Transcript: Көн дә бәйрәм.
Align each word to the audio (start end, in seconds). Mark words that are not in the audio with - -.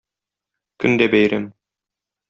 Көн 0.85 0.99
дә 1.03 1.11
бәйрәм. 1.17 1.49